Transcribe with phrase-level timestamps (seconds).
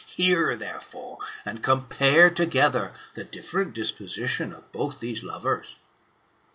[0.07, 5.75] Hear, therefore, and compare together the different disposition of both these lovers."